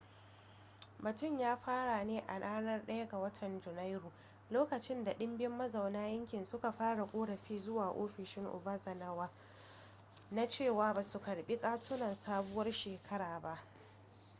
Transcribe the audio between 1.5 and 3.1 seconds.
fara ne a ranar 1